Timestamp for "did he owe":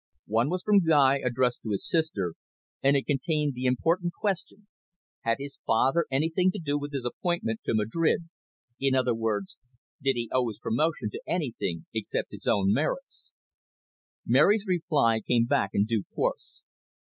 10.01-10.47